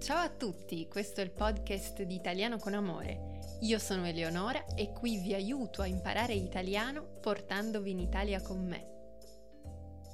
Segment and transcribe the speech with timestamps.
[0.00, 3.40] Ciao a tutti, questo è il podcast di Italiano con Amore.
[3.62, 8.86] Io sono Eleonora e qui vi aiuto a imparare italiano portandovi in Italia con me.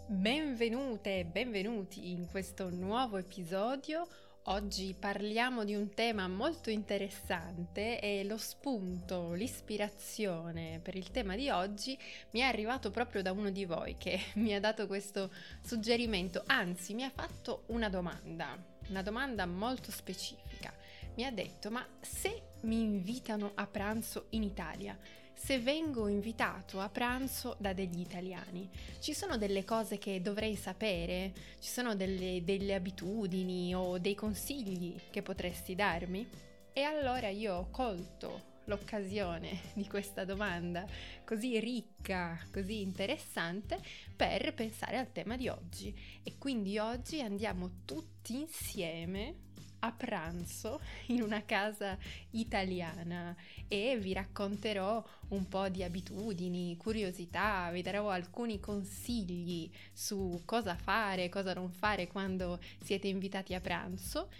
[0.08, 4.08] Benvenute e benvenuti in questo nuovo episodio.
[4.44, 11.50] Oggi parliamo di un tema molto interessante e lo spunto, l'ispirazione per il tema di
[11.50, 11.96] oggi
[12.30, 15.30] mi è arrivato proprio da uno di voi che mi ha dato questo
[15.62, 20.72] suggerimento, anzi mi ha fatto una domanda una domanda molto specifica.
[21.16, 24.98] Mi ha detto, ma se mi invitano a pranzo in Italia,
[25.34, 28.68] se vengo invitato a pranzo da degli italiani,
[29.00, 31.32] ci sono delle cose che dovrei sapere?
[31.58, 36.26] Ci sono delle, delle abitudini o dei consigli che potresti darmi?
[36.72, 40.86] E allora io ho colto l'occasione di questa domanda
[41.24, 43.78] così ricca, così interessante
[44.14, 45.94] per pensare al tema di oggi.
[46.22, 49.42] E quindi oggi andiamo tutti insieme
[49.84, 51.96] a pranzo in una casa
[52.30, 53.36] italiana
[53.68, 61.28] e vi racconterò un po' di abitudini, curiosità, vi darò alcuni consigli su cosa fare,
[61.28, 64.30] cosa non fare quando siete invitati a pranzo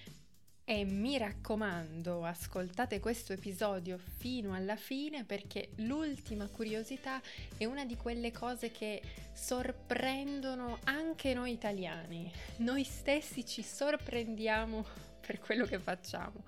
[0.66, 7.20] e mi raccomando, ascoltate questo episodio fino alla fine perché l'ultima curiosità
[7.58, 9.02] è una di quelle cose che
[9.34, 12.32] sorprendono anche noi italiani.
[12.58, 14.86] Noi stessi ci sorprendiamo
[15.20, 16.44] per quello che facciamo.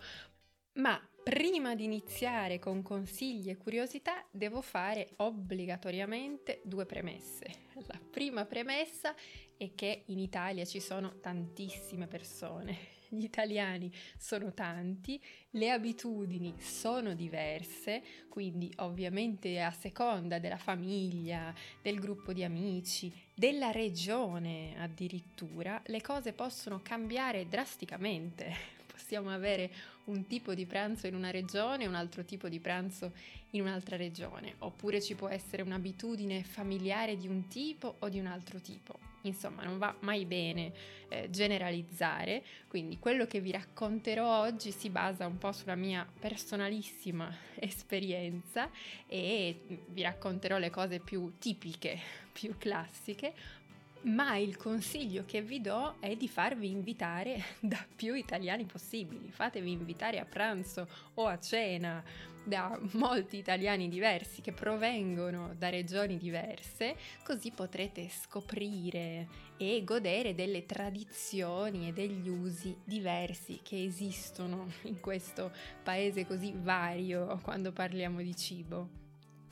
[0.74, 7.64] Ma prima di iniziare con consigli e curiosità devo fare obbligatoriamente due premesse.
[7.86, 9.14] La prima premessa
[9.58, 17.14] è che in Italia ci sono tantissime persone gli italiani sono tanti, le abitudini sono
[17.14, 26.00] diverse, quindi ovviamente a seconda della famiglia, del gruppo di amici, della regione addirittura, le
[26.00, 29.70] cose possono cambiare drasticamente possiamo avere
[30.04, 33.12] un tipo di pranzo in una regione e un altro tipo di pranzo
[33.50, 38.26] in un'altra regione, oppure ci può essere un'abitudine familiare di un tipo o di un
[38.26, 38.98] altro tipo.
[39.28, 40.72] Insomma, non va mai bene
[41.08, 47.34] eh, generalizzare, quindi quello che vi racconterò oggi si basa un po' sulla mia personalissima
[47.54, 48.70] esperienza
[49.06, 51.98] e vi racconterò le cose più tipiche,
[52.32, 53.34] più classiche,
[54.02, 59.30] ma il consiglio che vi do è di farvi invitare da più italiani possibili.
[59.30, 62.02] Fatevi invitare a pranzo o a cena
[62.46, 70.64] da molti italiani diversi che provengono da regioni diverse, così potrete scoprire e godere delle
[70.64, 75.50] tradizioni e degli usi diversi che esistono in questo
[75.82, 78.88] paese così vario quando parliamo di cibo.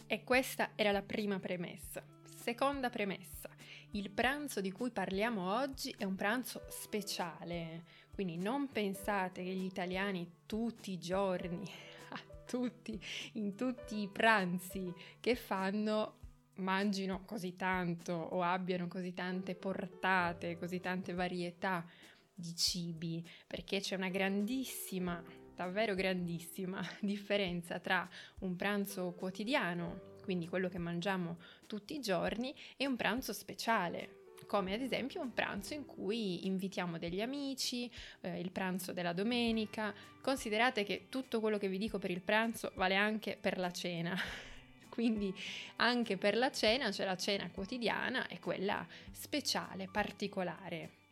[0.06, 2.02] E questa era la prima premessa.
[2.36, 3.48] Seconda premessa,
[3.94, 9.64] il pranzo di cui parliamo oggi è un pranzo speciale, quindi non pensate che gli
[9.64, 11.64] italiani tutti i giorni,
[12.10, 13.00] a tutti,
[13.34, 16.18] in tutti i pranzi che fanno,
[16.56, 21.86] mangino così tanto o abbiano così tante portate, così tante varietà
[22.34, 25.22] di cibi, perché c'è una grandissima,
[25.54, 28.08] davvero grandissima differenza tra
[28.40, 31.36] un pranzo quotidiano quindi quello che mangiamo
[31.66, 36.98] tutti i giorni, e un pranzo speciale, come ad esempio un pranzo in cui invitiamo
[36.98, 37.90] degli amici,
[38.22, 39.94] eh, il pranzo della domenica.
[40.20, 44.16] Considerate che tutto quello che vi dico per il pranzo vale anche per la cena.
[44.88, 45.34] Quindi
[45.76, 51.03] anche per la cena c'è la cena quotidiana e quella speciale, particolare.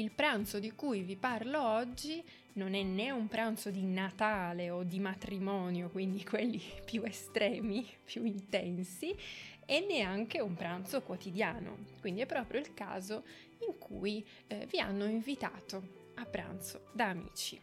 [0.00, 2.24] Il pranzo di cui vi parlo oggi
[2.54, 8.24] non è né un pranzo di Natale o di matrimonio, quindi quelli più estremi, più
[8.24, 9.14] intensi,
[9.66, 11.76] e neanche un pranzo quotidiano.
[12.00, 13.24] Quindi è proprio il caso
[13.68, 15.82] in cui eh, vi hanno invitato
[16.14, 17.60] a pranzo da amici.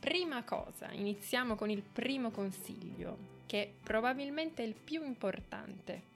[0.00, 6.14] Prima cosa, iniziamo con il primo consiglio, che probabilmente è il più importante.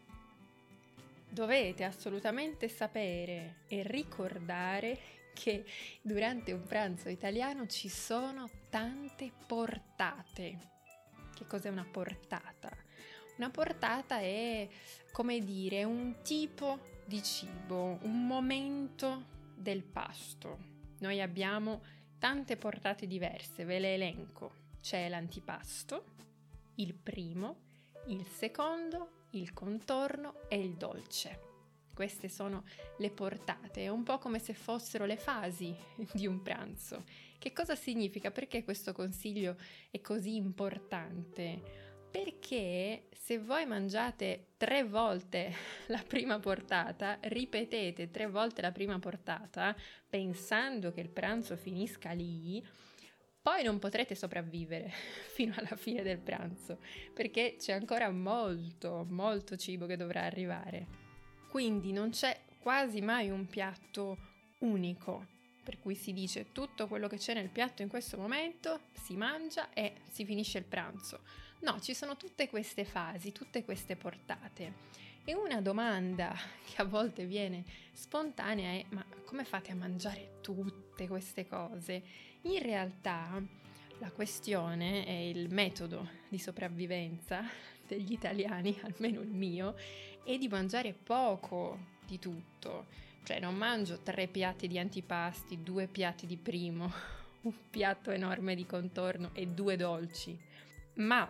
[1.28, 5.64] Dovete assolutamente sapere e ricordare che
[6.02, 10.58] durante un pranzo italiano ci sono tante portate.
[11.34, 12.70] Che cos'è una portata?
[13.36, 14.68] Una portata è,
[15.12, 19.24] come dire, un tipo di cibo, un momento
[19.54, 20.58] del pasto.
[20.98, 21.82] Noi abbiamo
[22.18, 24.52] tante portate diverse, ve le elenco.
[24.80, 26.04] C'è l'antipasto,
[26.76, 27.56] il primo,
[28.08, 31.49] il secondo, il contorno e il dolce.
[31.94, 32.64] Queste sono
[32.98, 35.74] le portate, è un po' come se fossero le fasi
[36.12, 37.04] di un pranzo.
[37.38, 38.30] Che cosa significa?
[38.30, 39.56] Perché questo consiglio
[39.90, 41.88] è così importante?
[42.10, 45.54] Perché se voi mangiate tre volte
[45.88, 49.76] la prima portata, ripetete tre volte la prima portata,
[50.08, 52.62] pensando che il pranzo finisca lì,
[53.42, 54.90] Poi non potrete sopravvivere
[55.32, 56.78] fino alla fine del pranzo,
[57.14, 60.99] perché c'è ancora molto, molto cibo che dovrà arrivare.
[61.50, 64.16] Quindi non c'è quasi mai un piatto
[64.58, 65.26] unico,
[65.64, 69.72] per cui si dice tutto quello che c'è nel piatto in questo momento si mangia
[69.72, 71.20] e si finisce il pranzo.
[71.60, 74.88] No, ci sono tutte queste fasi, tutte queste portate.
[75.24, 81.08] E una domanda che a volte viene spontanea è ma come fate a mangiare tutte
[81.08, 82.02] queste cose?
[82.42, 83.42] In realtà
[84.00, 87.42] la questione è il metodo di sopravvivenza
[87.86, 89.74] degli italiani, almeno il mio,
[90.24, 92.86] è di mangiare poco di tutto.
[93.22, 96.90] Cioè non mangio tre piatti di antipasti, due piatti di primo,
[97.42, 100.38] un piatto enorme di contorno e due dolci,
[100.94, 101.28] ma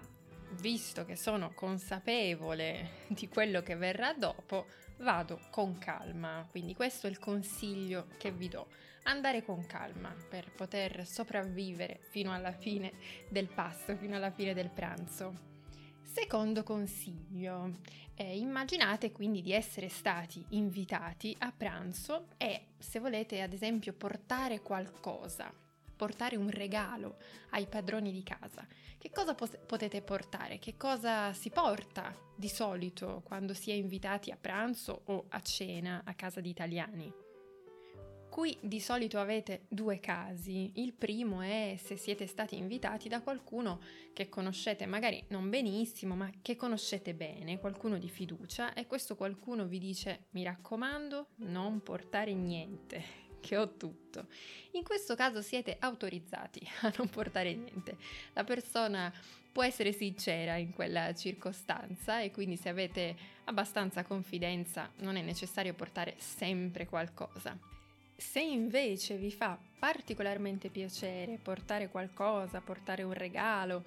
[0.61, 4.67] visto che sono consapevole di quello che verrà dopo,
[4.99, 6.47] vado con calma.
[6.49, 8.69] Quindi questo è il consiglio che vi do.
[9.05, 12.93] Andare con calma per poter sopravvivere fino alla fine
[13.29, 15.49] del pasto, fino alla fine del pranzo.
[16.03, 17.79] Secondo consiglio,
[18.15, 24.61] eh, immaginate quindi di essere stati invitati a pranzo e se volete ad esempio portare
[24.61, 25.53] qualcosa,
[25.97, 27.17] portare un regalo
[27.51, 28.67] ai padroni di casa.
[28.99, 30.59] Che cosa pos- potete portare?
[30.59, 36.03] Che cosa si porta di solito quando si è invitati a pranzo o a cena
[36.05, 37.30] a casa di italiani?
[38.41, 40.73] Qui di solito avete due casi.
[40.77, 43.83] Il primo è se siete stati invitati da qualcuno
[44.15, 49.67] che conoscete magari non benissimo, ma che conoscete bene, qualcuno di fiducia, e questo qualcuno
[49.67, 53.05] vi dice mi raccomando non portare niente,
[53.41, 54.29] che ho tutto.
[54.71, 57.99] In questo caso siete autorizzati a non portare niente.
[58.33, 59.13] La persona
[59.53, 63.15] può essere sincera in quella circostanza e quindi se avete
[63.45, 67.80] abbastanza confidenza non è necessario portare sempre qualcosa.
[68.21, 73.83] Se invece vi fa particolarmente piacere portare qualcosa, portare un regalo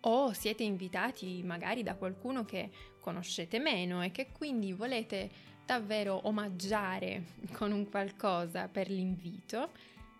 [0.00, 5.30] o siete invitati magari da qualcuno che conoscete meno e che quindi volete
[5.66, 9.70] davvero omaggiare con un qualcosa per l'invito.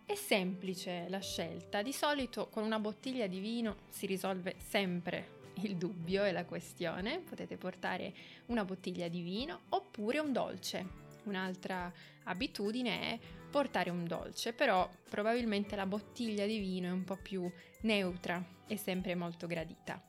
[0.04, 5.76] È semplice la scelta, di solito con una bottiglia di vino si risolve sempre il
[5.76, 8.12] dubbio e la questione, potete portare
[8.46, 11.07] una bottiglia di vino oppure un dolce.
[11.28, 11.92] Un'altra
[12.24, 13.18] abitudine è
[13.50, 17.50] portare un dolce, però probabilmente la bottiglia di vino è un po' più
[17.82, 20.02] neutra e sempre molto gradita.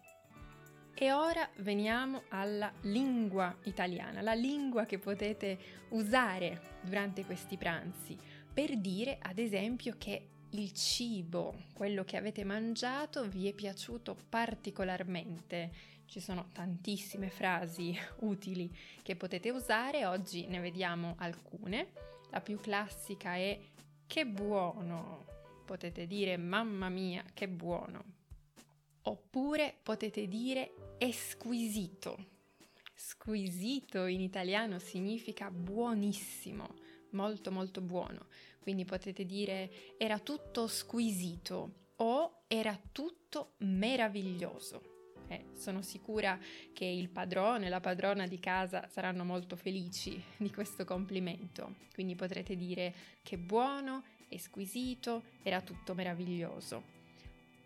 [0.94, 5.57] E ora veniamo alla lingua italiana, la lingua che potete
[5.89, 8.18] usare durante questi pranzi
[8.60, 15.72] per dire ad esempio che il cibo, quello che avete mangiato, vi è piaciuto particolarmente.
[16.10, 21.92] Ci sono tantissime frasi utili che potete usare, oggi ne vediamo alcune.
[22.32, 23.60] La più classica è
[24.08, 25.28] che buono.
[25.66, 28.04] Potete dire mamma mia, che buono.
[29.04, 32.26] Oppure potete dire esquisito.
[32.96, 36.74] Squisito in italiano significa buonissimo,
[37.12, 38.26] molto molto buono.
[38.60, 44.88] Quindi potete dire era tutto squisito o era tutto meraviglioso.
[45.30, 46.40] Eh, sono sicura
[46.74, 51.76] che il padrone e la padrona di casa saranno molto felici di questo complimento.
[51.94, 56.98] Quindi potrete dire che buono, è squisito, era tutto meraviglioso.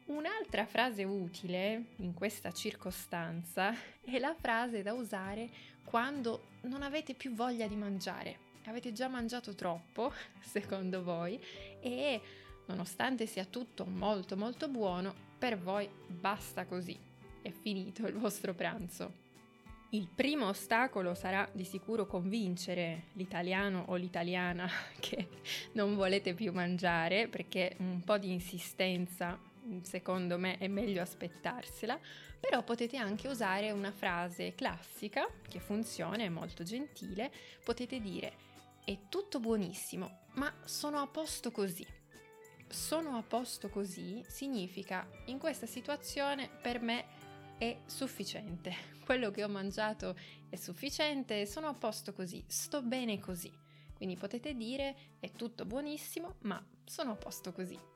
[0.06, 3.74] Un'altra frase utile in questa circostanza
[4.04, 5.50] è la frase da usare
[5.86, 8.52] quando non avete più voglia di mangiare.
[8.66, 10.12] Avete già mangiato troppo,
[10.42, 11.40] secondo voi,
[11.80, 12.22] e
[12.66, 17.12] nonostante sia tutto molto molto buono, per voi basta così.
[17.44, 19.22] È finito il vostro pranzo.
[19.90, 24.68] Il primo ostacolo sarà di sicuro convincere l'italiano o l'italiana
[25.00, 25.28] che
[25.74, 29.38] non volete più mangiare perché un po' di insistenza
[29.82, 32.00] secondo me è meglio aspettarsela,
[32.40, 37.32] però potete anche usare una frase classica che funziona, è molto gentile,
[37.64, 38.52] potete dire
[38.86, 41.86] è tutto buonissimo, ma sono a posto così.
[42.68, 47.06] Sono a posto così significa in questa situazione per me
[47.64, 48.76] è sufficiente.
[49.06, 50.16] Quello che ho mangiato
[50.50, 53.52] è sufficiente, sono a posto così, sto bene così.
[53.94, 57.93] Quindi potete dire è tutto buonissimo, ma sono a posto così.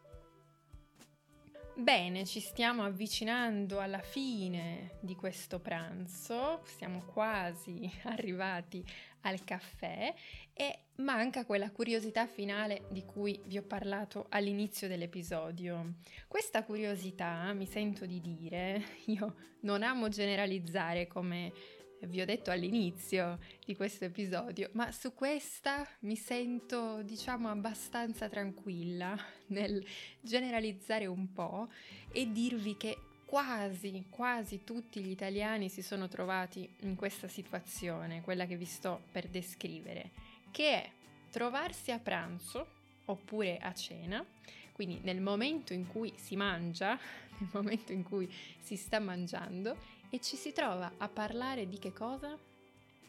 [1.77, 8.83] Bene, ci stiamo avvicinando alla fine di questo pranzo, siamo quasi arrivati
[9.21, 10.11] al caffè
[10.53, 15.97] e manca quella curiosità finale di cui vi ho parlato all'inizio dell'episodio.
[16.27, 21.53] Questa curiosità, mi sento di dire, io non amo generalizzare come
[22.01, 29.17] vi ho detto all'inizio di questo episodio, ma su questa mi sento, diciamo, abbastanza tranquilla
[29.47, 29.83] nel
[30.21, 31.69] generalizzare un po'
[32.11, 38.45] e dirvi che quasi, quasi tutti gli italiani si sono trovati in questa situazione, quella
[38.45, 40.11] che vi sto per descrivere,
[40.51, 40.89] che è
[41.29, 42.75] trovarsi a pranzo
[43.05, 44.25] oppure a cena,
[44.71, 46.97] quindi nel momento in cui si mangia,
[47.39, 51.91] nel momento in cui si sta mangiando e ci si trova a parlare di che
[51.91, 52.37] cosa?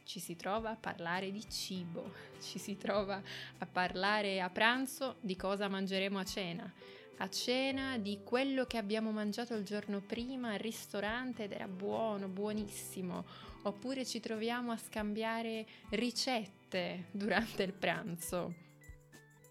[0.04, 3.22] Ci si trova a parlare di cibo, ci si trova
[3.58, 6.72] a parlare a pranzo di cosa mangeremo a cena,
[7.18, 12.28] a cena di quello che abbiamo mangiato il giorno prima al ristorante ed era buono,
[12.28, 13.24] buonissimo,
[13.62, 18.66] oppure ci troviamo a scambiare ricette durante il pranzo.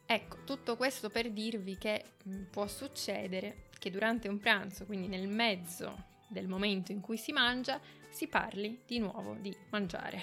[0.06, 5.28] Ecco, tutto questo per dirvi che mm, può succedere che durante un pranzo, quindi nel
[5.28, 7.80] mezzo del momento in cui si mangia,
[8.10, 10.22] si parli di nuovo di mangiare.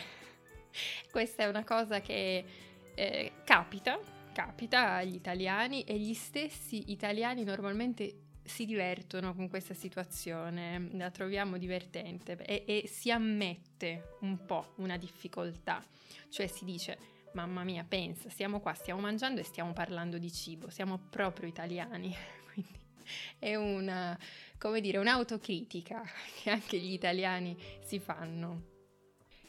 [1.11, 2.44] Questa è una cosa che
[2.94, 3.99] eh, capita,
[4.32, 11.56] capita agli italiani e gli stessi italiani normalmente si divertono con questa situazione, la troviamo
[11.56, 15.82] divertente e, e si ammette un po' una difficoltà,
[16.28, 20.68] cioè si dice mamma mia, pensa, siamo qua, stiamo mangiando e stiamo parlando di cibo,
[20.68, 22.14] siamo proprio italiani,
[23.38, 24.18] è una,
[24.58, 26.02] come dire, un'autocritica
[26.42, 28.73] che anche gli italiani si fanno.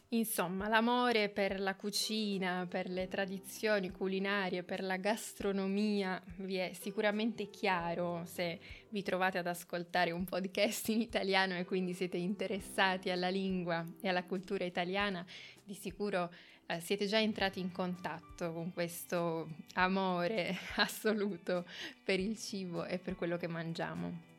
[0.09, 7.49] Insomma, l'amore per la cucina, per le tradizioni culinarie, per la gastronomia vi è sicuramente
[7.49, 8.59] chiaro se
[8.89, 14.07] vi trovate ad ascoltare un podcast in italiano e quindi siete interessati alla lingua e
[14.07, 15.25] alla cultura italiana,
[15.63, 16.31] di sicuro
[16.67, 21.65] eh, siete già entrati in contatto con questo amore assoluto
[22.03, 24.34] per il cibo e per quello che mangiamo.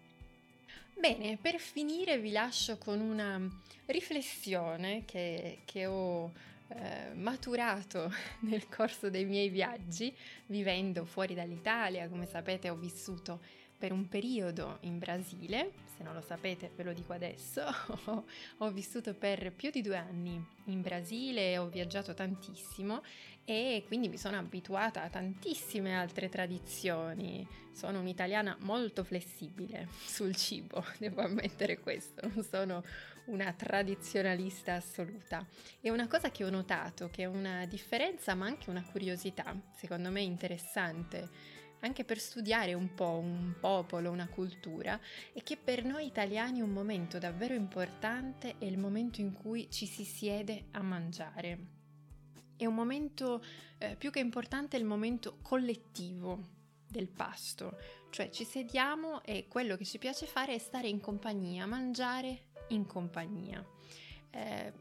[0.99, 3.39] Bene, per finire vi lascio con una
[3.85, 6.33] riflessione che, che ho
[6.69, 8.11] eh, maturato
[8.41, 10.13] nel corso dei miei viaggi,
[10.47, 13.41] vivendo fuori dall'Italia, come sapete ho vissuto
[13.79, 17.63] per un periodo in Brasile, se non lo sapete ve lo dico adesso,
[18.59, 23.03] ho vissuto per più di due anni in Brasile, ho viaggiato tantissimo
[23.45, 27.47] e quindi mi sono abituata a tantissime altre tradizioni.
[27.73, 32.83] Sono un'italiana molto flessibile sul cibo, devo ammettere questo, non sono
[33.27, 35.47] una tradizionalista assoluta.
[35.81, 40.11] E una cosa che ho notato, che è una differenza ma anche una curiosità, secondo
[40.11, 41.29] me interessante,
[41.81, 44.99] anche per studiare un po' un popolo, una cultura,
[45.33, 49.87] e che per noi italiani un momento davvero importante è il momento in cui ci
[49.87, 51.75] si siede a mangiare.
[52.57, 53.43] È un momento
[53.79, 56.55] eh, più che importante, è il momento collettivo
[56.89, 57.79] del pasto,
[58.11, 62.87] cioè ci sediamo e quello che ci piace fare è stare in compagnia, mangiare in
[62.87, 63.65] compagnia.
[64.31, 64.73] Eh,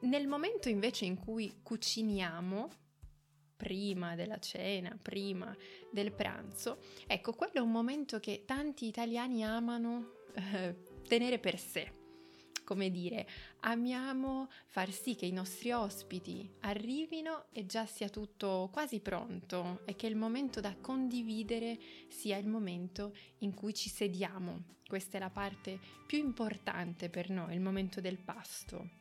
[0.00, 2.68] nel momento invece in cui cuciniamo,
[3.58, 5.54] prima della cena, prima
[5.90, 11.96] del pranzo, ecco, quello è un momento che tanti italiani amano eh, tenere per sé.
[12.64, 13.26] Come dire,
[13.60, 19.96] amiamo far sì che i nostri ospiti arrivino e già sia tutto quasi pronto e
[19.96, 24.76] che il momento da condividere sia il momento in cui ci sediamo.
[24.86, 28.97] Questa è la parte più importante per noi, il momento del pasto.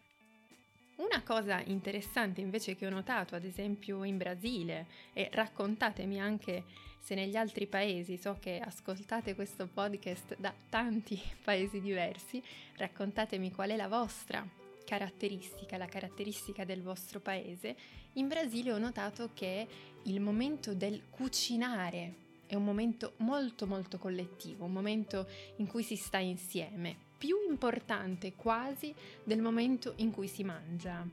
[0.97, 6.63] Una cosa interessante invece che ho notato, ad esempio in Brasile, e raccontatemi anche
[6.99, 12.41] se negli altri paesi, so che ascoltate questo podcast da tanti paesi diversi,
[12.77, 14.43] raccontatemi qual è la vostra
[14.83, 17.75] caratteristica, la caratteristica del vostro paese.
[18.13, 19.67] In Brasile ho notato che
[20.03, 25.27] il momento del cucinare è un momento molto molto collettivo, un momento
[25.57, 28.93] in cui si sta insieme, più importante quasi
[29.23, 31.05] del momento in cui si mangia.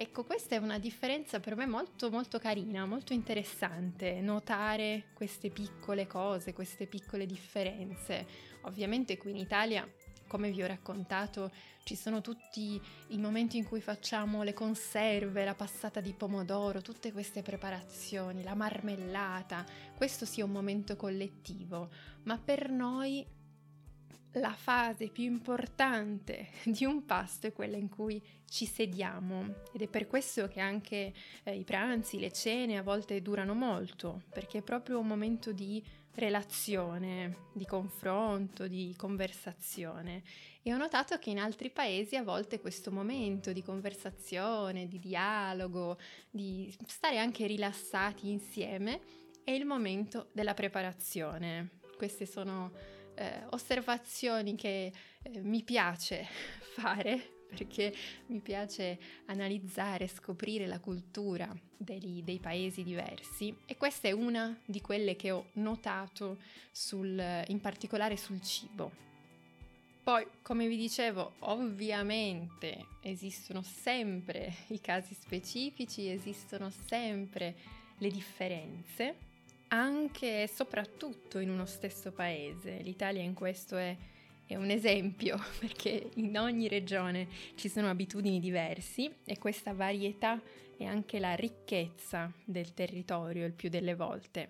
[0.00, 6.06] Ecco, questa è una differenza per me molto molto carina, molto interessante, notare queste piccole
[6.06, 8.24] cose, queste piccole differenze.
[8.62, 9.90] Ovviamente qui in Italia,
[10.28, 11.50] come vi ho raccontato,
[11.82, 17.10] ci sono tutti i momenti in cui facciamo le conserve, la passata di pomodoro, tutte
[17.10, 19.64] queste preparazioni, la marmellata.
[19.96, 21.88] Questo sia un momento collettivo,
[22.24, 23.26] ma per noi
[24.32, 29.88] la fase più importante di un pasto è quella in cui ci sediamo ed è
[29.88, 31.12] per questo che anche
[31.44, 35.82] eh, i pranzi, le cene a volte durano molto, perché è proprio un momento di
[36.14, 40.22] relazione, di confronto, di conversazione.
[40.62, 45.98] E ho notato che in altri paesi a volte questo momento di conversazione, di dialogo,
[46.30, 49.00] di stare anche rilassati insieme
[49.44, 51.70] è il momento della preparazione.
[51.96, 52.72] Queste sono
[53.18, 56.26] eh, osservazioni che eh, mi piace
[56.74, 57.94] fare perché
[58.26, 64.82] mi piace analizzare, scoprire la cultura dei, dei, paesi diversi e questa è una di
[64.82, 66.36] quelle che ho notato
[66.70, 69.06] sul, in particolare sul cibo.
[70.02, 77.56] Poi, come vi dicevo, ovviamente esistono sempre i casi specifici, esistono sempre
[77.98, 79.16] le differenze,
[79.68, 82.78] anche e soprattutto in uno stesso paese.
[82.82, 83.96] L'Italia in questo è,
[84.46, 90.40] è un esempio perché in ogni regione ci sono abitudini diversi e questa varietà
[90.76, 94.48] è anche la ricchezza del territorio il più delle volte.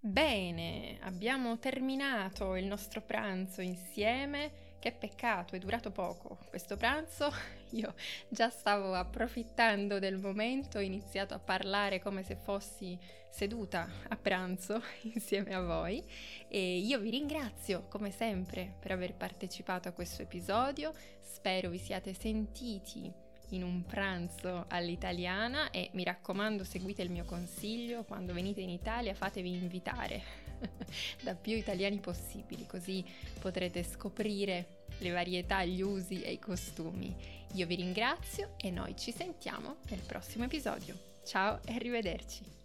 [0.00, 4.67] Bene, abbiamo terminato il nostro pranzo insieme.
[4.80, 7.32] Che peccato, è durato poco questo pranzo.
[7.70, 7.92] Io
[8.28, 12.96] già stavo approfittando del momento, ho iniziato a parlare come se fossi
[13.28, 16.02] seduta a pranzo insieme a voi
[16.48, 20.92] e io vi ringrazio come sempre per aver partecipato a questo episodio.
[21.20, 23.12] Spero vi siate sentiti
[23.50, 29.14] in un pranzo all'italiana e mi raccomando seguite il mio consiglio, quando venite in Italia
[29.14, 30.47] fatevi invitare
[31.22, 33.04] da più italiani possibili, così
[33.40, 37.14] potrete scoprire le varietà, gli usi e i costumi.
[37.54, 40.96] Io vi ringrazio e noi ci sentiamo nel prossimo episodio.
[41.24, 42.57] Ciao e arrivederci!